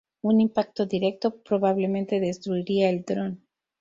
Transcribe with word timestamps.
Un 0.23 0.39
impacto 0.41 0.87
directo 0.87 1.29
probablemente 1.43 2.19
destruiría 2.19 2.89
el 2.89 3.03
dron. 3.03 3.43